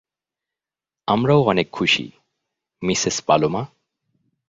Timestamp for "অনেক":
1.43-1.67